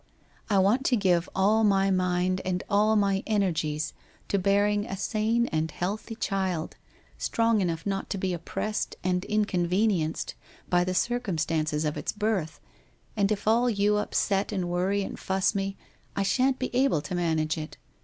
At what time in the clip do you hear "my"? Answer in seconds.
1.63-1.91, 2.95-3.21